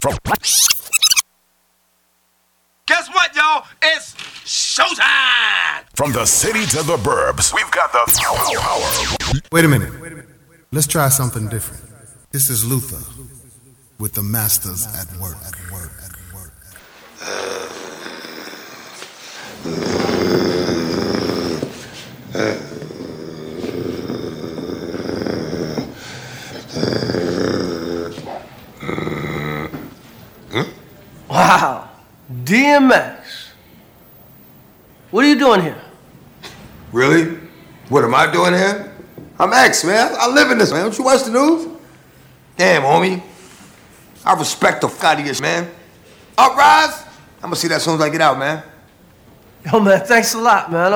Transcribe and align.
From 0.00 0.16
Guess 2.86 3.08
what, 3.12 3.36
y'all? 3.36 3.66
It's 3.82 4.14
showtime! 4.44 5.84
from 5.94 6.12
the 6.12 6.24
city 6.24 6.64
to 6.64 6.82
the 6.82 6.96
burbs, 6.96 7.52
we've 7.54 7.70
got 7.70 7.92
the 7.92 7.98
power. 8.58 9.40
Wait 9.52 9.66
a 9.66 9.68
minute. 9.68 9.92
Let's 10.72 10.86
try 10.86 11.10
something 11.10 11.48
different. 11.48 11.82
This 12.30 12.48
is 12.48 12.64
Luther 12.64 13.04
with 13.98 14.14
the 14.14 14.22
Masters 14.22 14.86
at 14.86 15.14
Work. 15.20 15.36
At 15.44 15.70
work. 15.70 15.92
At 16.02 16.16
work. 16.32 16.54
Wow. 31.28 31.90
DMX. 32.44 33.50
What 35.10 35.24
are 35.24 35.28
you 35.28 35.38
doing 35.38 35.60
here? 35.60 35.80
Really? 37.00 37.38
What 37.88 38.04
am 38.04 38.14
I 38.14 38.30
doing 38.30 38.52
here? 38.52 38.92
I'm 39.38 39.50
X, 39.54 39.84
man. 39.84 40.14
I 40.18 40.28
live 40.28 40.50
in 40.50 40.58
this, 40.58 40.70
man. 40.70 40.82
Don't 40.82 40.98
you 40.98 41.04
watch 41.04 41.24
the 41.24 41.30
news? 41.30 41.66
Damn, 42.58 42.82
homie. 42.82 43.22
I 44.22 44.34
respect 44.34 44.82
the 44.82 44.86
f 44.86 45.02
out 45.02 45.18
of 45.18 45.26
you, 45.26 45.32
man. 45.40 45.66
Uprise? 46.36 47.06
I'm 47.36 47.44
gonna 47.44 47.56
see 47.56 47.68
that 47.68 47.76
as 47.76 47.84
soon 47.84 47.94
as 47.94 48.02
I 48.02 48.10
get 48.10 48.20
out, 48.20 48.38
man. 48.38 48.62
Yo, 49.64 49.80
man, 49.80 50.04
thanks 50.04 50.34
a 50.34 50.38
lot, 50.38 50.70
man. 50.70 50.92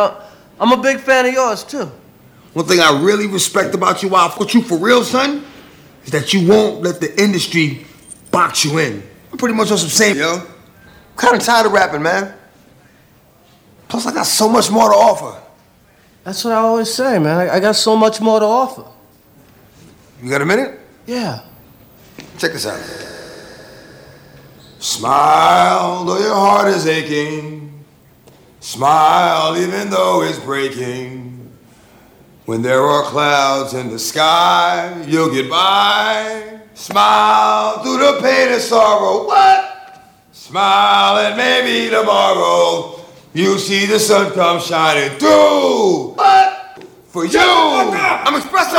I'm 0.60 0.72
a 0.72 0.76
big 0.76 1.00
fan 1.00 1.24
of 1.24 1.32
yours, 1.32 1.64
too. 1.64 1.90
One 2.52 2.66
thing 2.66 2.80
I 2.80 3.00
really 3.02 3.26
respect 3.26 3.74
about 3.74 4.02
you, 4.02 4.10
why 4.10 4.26
I 4.26 4.28
put 4.28 4.52
you 4.52 4.60
for 4.60 4.76
real, 4.76 5.04
son, 5.04 5.42
is 6.04 6.10
that 6.10 6.34
you 6.34 6.46
won't 6.46 6.82
let 6.82 7.00
the 7.00 7.18
industry 7.18 7.86
box 8.30 8.62
you 8.62 8.76
in. 8.76 9.02
I'm 9.32 9.38
pretty 9.38 9.54
much 9.54 9.70
on 9.70 9.78
some 9.78 9.88
same, 9.88 10.18
yo. 10.18 10.34
I'm 10.34 11.28
kinda 11.30 11.42
tired 11.42 11.64
of 11.64 11.72
rapping, 11.72 12.02
man. 12.02 12.34
Plus, 13.88 14.04
I 14.04 14.12
got 14.12 14.26
so 14.26 14.50
much 14.50 14.70
more 14.70 14.90
to 14.90 14.94
offer. 14.94 15.40
That's 16.24 16.42
what 16.42 16.54
I 16.54 16.56
always 16.56 16.92
say, 16.92 17.18
man. 17.18 17.36
I, 17.36 17.56
I 17.56 17.60
got 17.60 17.76
so 17.76 17.96
much 17.96 18.20
more 18.20 18.40
to 18.40 18.46
offer. 18.46 18.84
You 20.22 20.30
got 20.30 20.40
a 20.40 20.46
minute? 20.46 20.80
Yeah. 21.06 21.42
Check 22.38 22.52
this 22.52 22.66
out. 22.66 22.80
Smile 24.78 26.04
though 26.04 26.18
your 26.18 26.34
heart 26.34 26.68
is 26.68 26.86
aching. 26.86 27.84
Smile 28.60 29.56
even 29.58 29.90
though 29.90 30.22
it's 30.22 30.38
breaking. 30.38 31.52
When 32.46 32.62
there 32.62 32.82
are 32.82 33.02
clouds 33.04 33.74
in 33.74 33.90
the 33.90 33.98
sky, 33.98 35.04
you'll 35.06 35.32
get 35.32 35.50
by. 35.50 36.60
Smile 36.74 37.82
through 37.82 37.98
the 37.98 38.18
pain 38.22 38.52
and 38.52 38.60
sorrow. 38.60 39.26
What? 39.26 40.02
Smile 40.32 41.18
and 41.26 41.36
maybe 41.36 41.90
tomorrow 41.90 43.03
you 43.34 43.58
see 43.58 43.84
the 43.84 43.98
sun 43.98 44.32
come 44.32 44.60
shining 44.60 45.18
through. 45.18 46.14
What? 46.14 46.84
For 47.08 47.26
you. 47.26 47.40
I'm 47.40 48.36
expressing. 48.36 48.74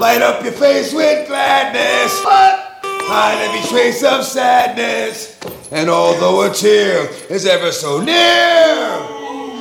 Light 0.00 0.22
up 0.22 0.42
your 0.42 0.52
face 0.52 0.92
with 0.92 1.28
gladness. 1.28 2.12
What? 2.24 2.80
Hide 2.82 3.40
every 3.48 3.68
trace 3.70 4.02
of 4.02 4.24
sadness. 4.24 5.38
And 5.70 5.88
although 5.88 6.50
a 6.50 6.52
tear 6.52 7.08
is 7.30 7.46
ever 7.46 7.70
so 7.72 8.00
near, 8.00 8.12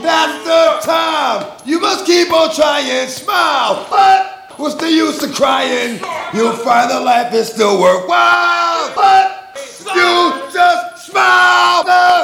that's 0.02 0.44
the 0.44 0.80
time. 0.91 1.59
You 1.66 1.80
must 1.80 2.06
keep 2.06 2.34
on 2.34 2.53
trying. 2.53 3.08
Smile. 3.08 3.86
What? 3.86 4.34
What's 4.58 4.75
the 4.75 4.91
use 4.91 5.22
of 5.22 5.36
crying? 5.36 6.00
You'll 6.34 6.53
find 6.53 6.89
that 6.89 7.03
life 7.03 7.31
is 7.34 7.47
still 7.50 7.80
worthwhile. 7.80 8.91
But 8.95 9.56
you 9.95 10.52
just. 10.52 10.97
Smile. 11.08 12.16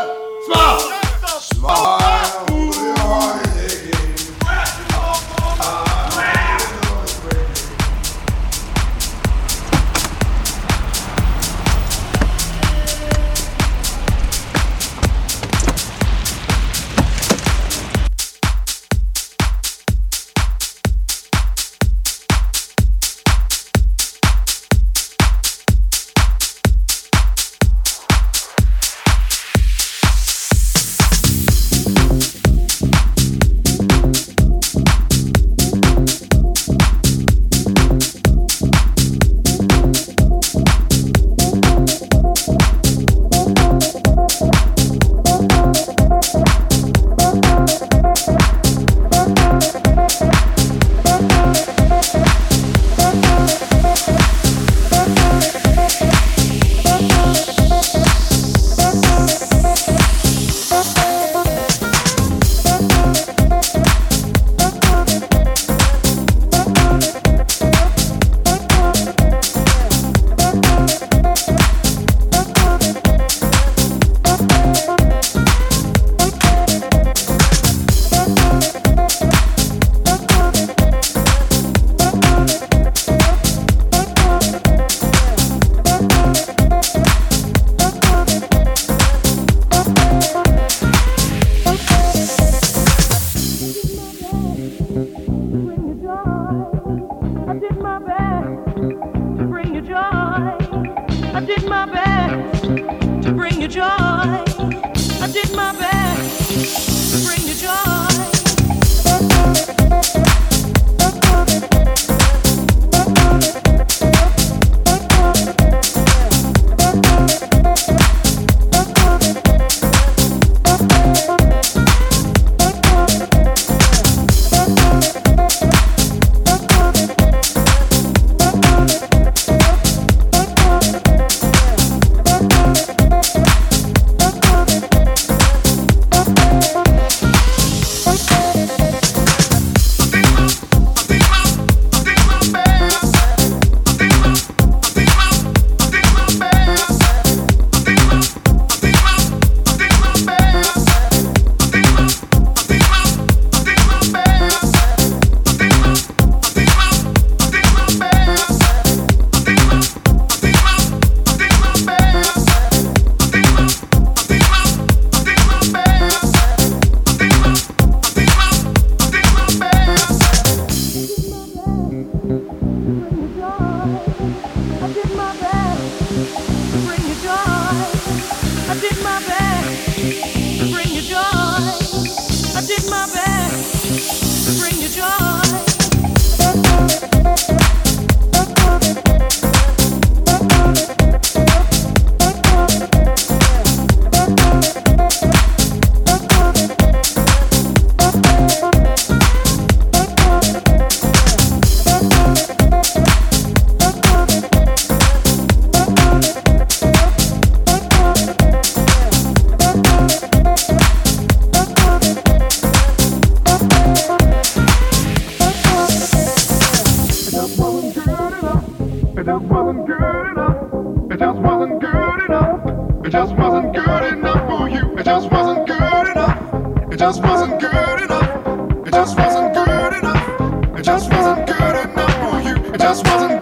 just 230.94 231.12
wasn't 231.12 231.48
good 231.48 231.76
enough 231.76 232.14
for 232.22 232.42
you. 232.48 232.74
It 232.74 232.80
just 232.80 233.04
wasn't. 233.08 233.33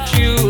without 0.00 0.18
you. 0.18 0.49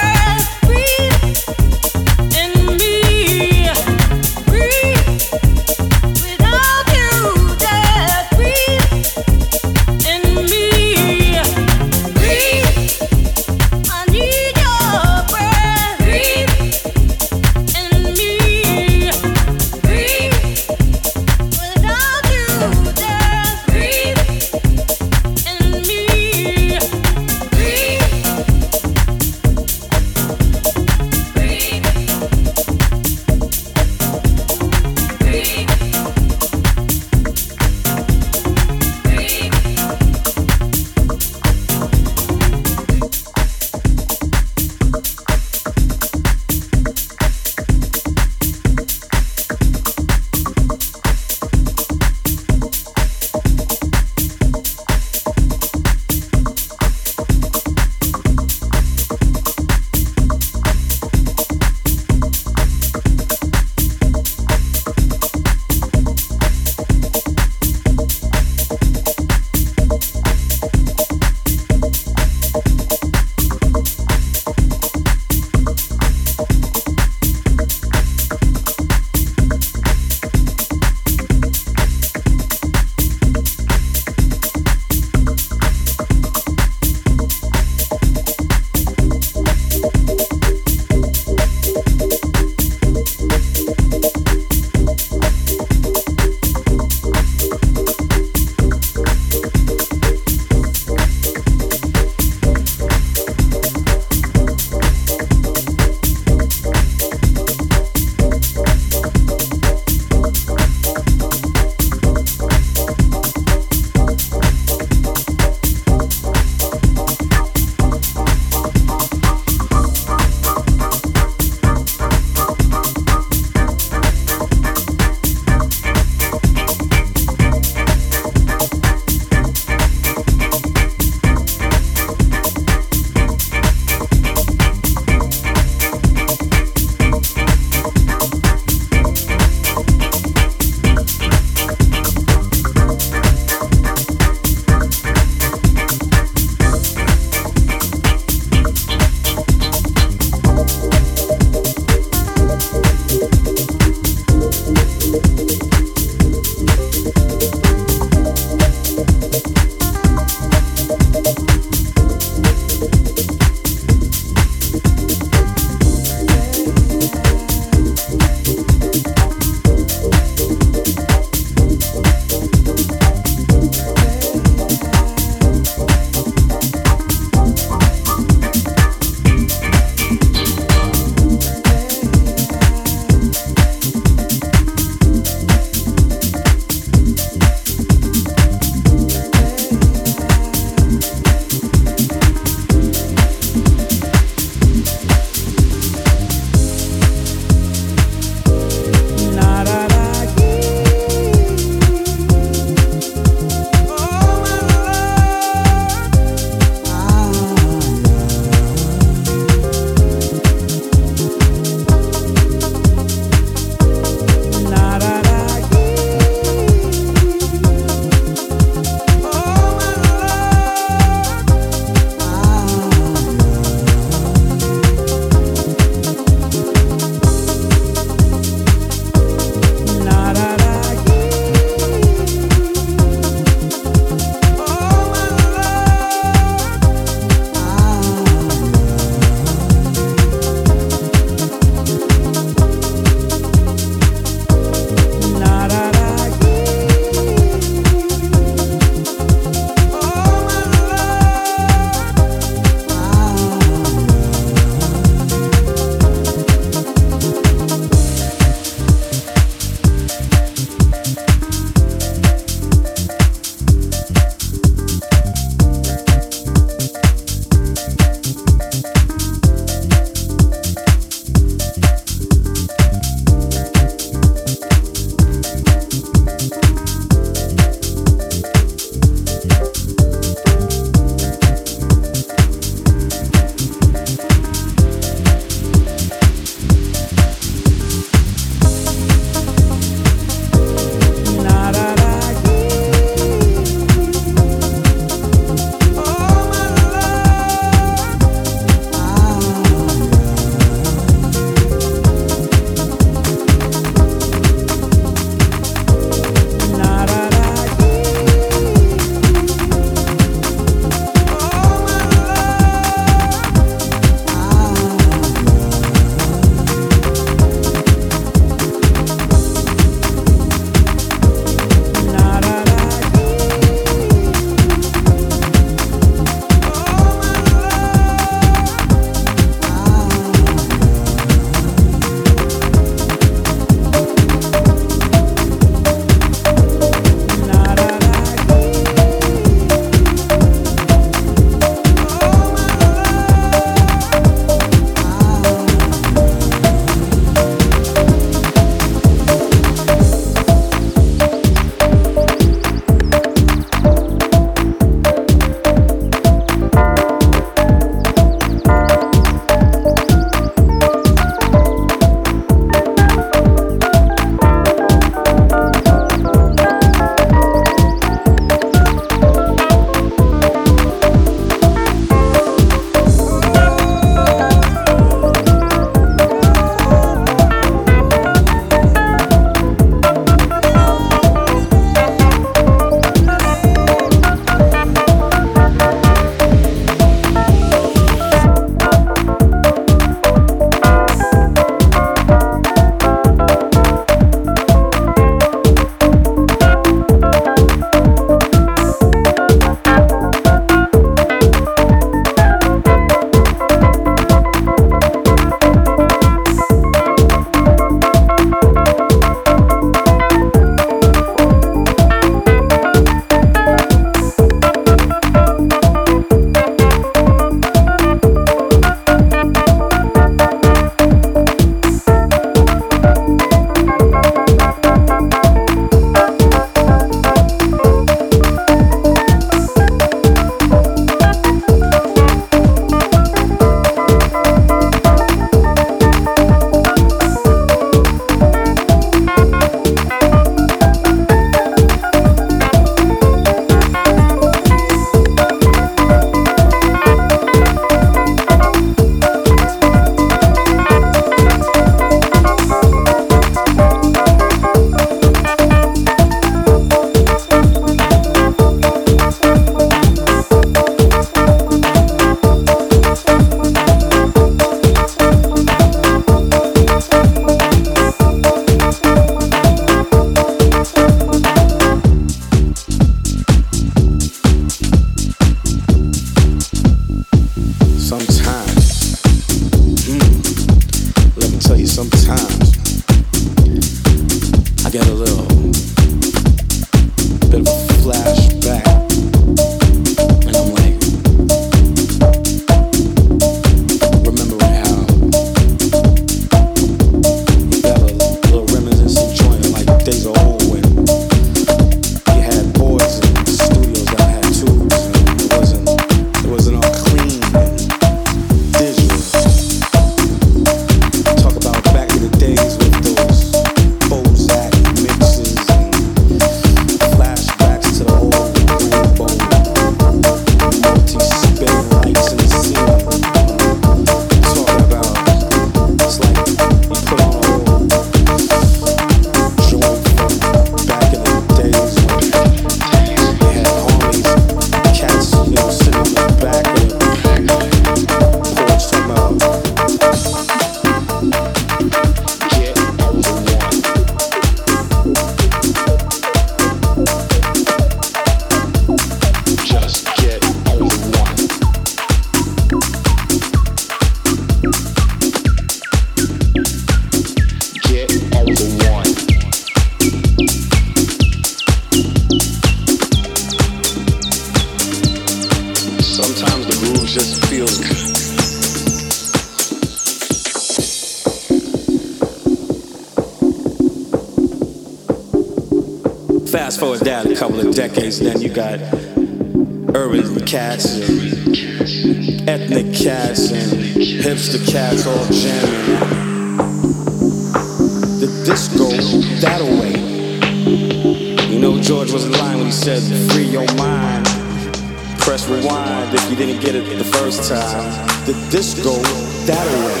time, 597.48 598.06
the 598.26 598.34
disco 598.50 599.00
that 599.46 599.66
way. 599.86 600.00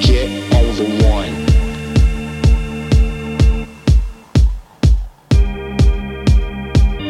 Get 0.00 0.30
on 0.54 0.74
the 0.78 0.86
one. 1.04 1.34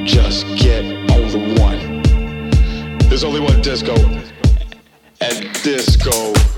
Just 0.05 0.47
get 0.57 0.85
on 1.12 1.29
the 1.31 1.38
one. 1.61 1.81
There's 3.09 3.23
only 3.23 3.38
one 3.38 3.62
disco, 3.62 3.94
and 5.21 5.53
disco. 5.62 6.58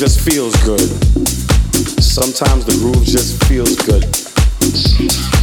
just 0.00 0.20
feels 0.20 0.56
good. 0.64 0.80
Sometimes 2.00 2.64
the 2.64 2.72
groove 2.80 3.04
just 3.04 3.44
feels 3.44 3.76
good. 3.84 5.39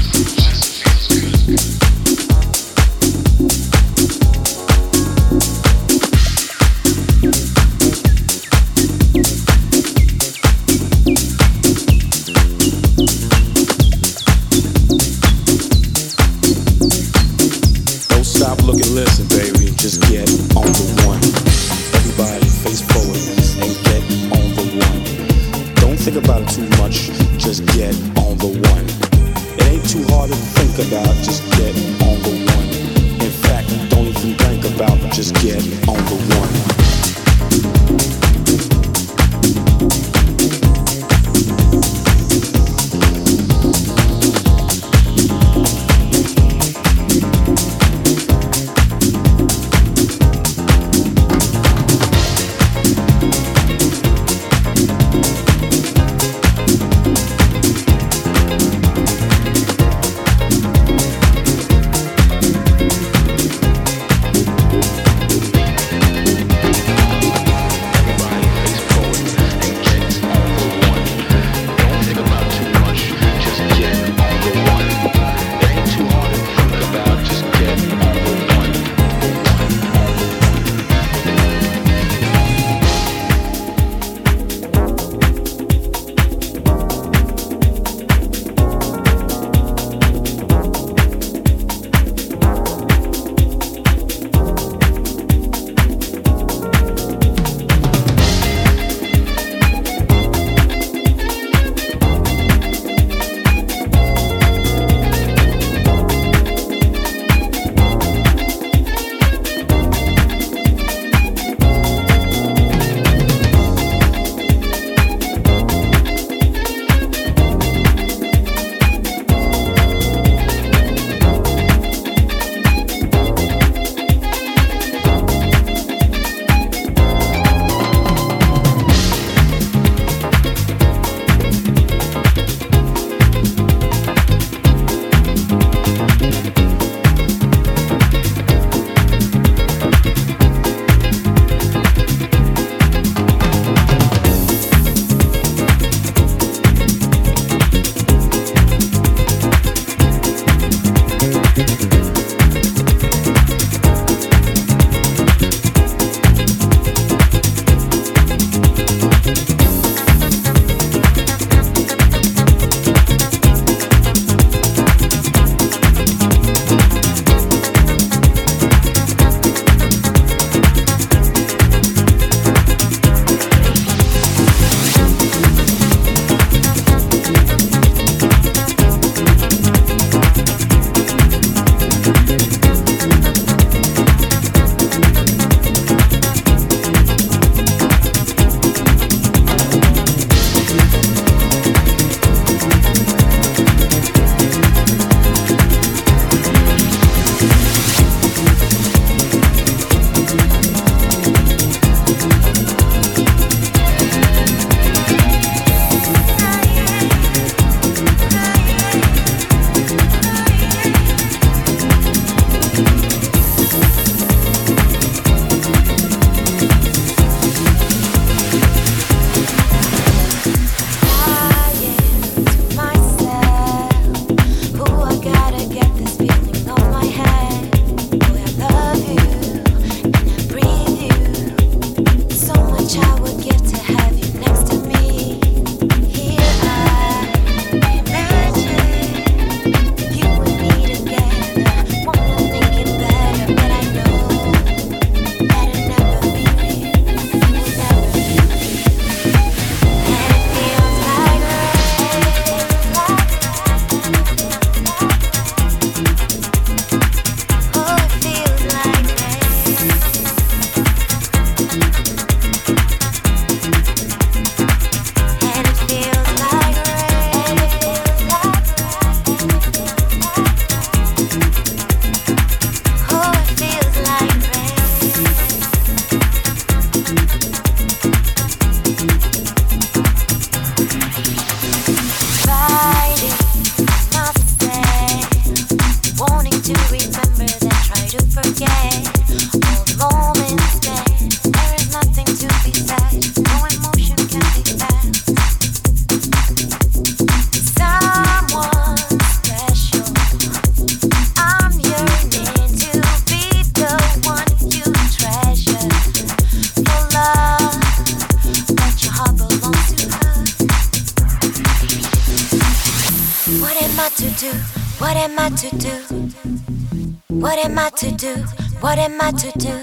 What 318.88 319.00
am 319.00 319.20
I 319.20 319.32
to 319.32 319.52
do? 319.60 319.74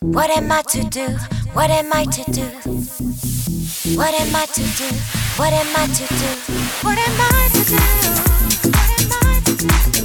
What 0.00 0.30
am 0.30 0.50
I 0.50 0.62
to 0.62 0.82
do? 0.84 1.08
What 1.52 1.70
am 1.70 1.92
I 1.92 2.04
to 2.06 2.32
do? 2.32 2.46
What 3.98 4.14
am 4.14 4.34
I 4.34 4.46
to 4.46 4.62
do? 4.62 4.88
What 5.36 5.52
am 5.52 5.76
I 5.76 5.86
to 5.86 6.06
do? 6.08 6.40
What 6.80 6.96
am 6.96 7.20
I 7.20 7.48
to 7.52 7.64
do? 7.68 7.76
What 8.72 8.88
am 8.98 9.12
I 9.12 9.40
to 9.44 9.90
do? 9.92 9.95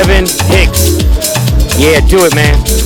Kevin 0.00 0.24
Hicks. 0.24 0.96
Yeah, 1.78 2.00
do 2.00 2.24
it, 2.24 2.34
man. 2.34 2.54
Do 2.54 2.64
it, 2.64 2.74
man. 2.74 2.79